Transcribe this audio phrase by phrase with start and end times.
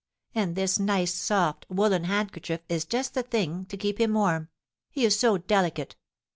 [0.33, 4.49] And this nice, soft, woollen handkerchief is just the thing to keep him warm;
[4.89, 5.95] he is so delicate!"